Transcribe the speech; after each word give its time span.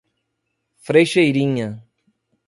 Frecheirinha 0.85 1.77